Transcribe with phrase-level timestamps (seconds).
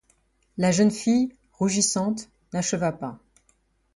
[0.57, 3.19] La jeune fille, rougissante, n’acheva pas.